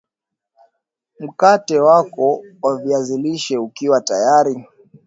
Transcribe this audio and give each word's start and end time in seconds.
mkate 1.19 1.79
wako 1.79 2.43
wa 2.61 2.77
viazi 2.77 3.17
lishe 3.17 3.57
ukiwa 3.57 4.01
tayari 4.01 4.65